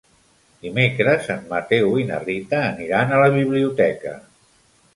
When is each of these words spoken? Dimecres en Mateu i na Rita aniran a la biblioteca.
Dimecres 0.61 1.29
en 1.33 1.43
Mateu 1.51 1.93
i 2.03 2.07
na 2.09 2.19
Rita 2.25 2.63
aniran 2.71 3.13
a 3.19 3.23
la 3.25 3.31
biblioteca. 3.39 4.19